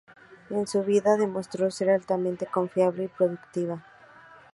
En 0.49 0.65
su 0.65 0.83
vida, 0.83 1.15
demostró 1.15 1.69
ser 1.69 1.91
altamente 1.91 2.47
confiable 2.47 3.03
y 3.03 3.07
productiva. 3.07 3.85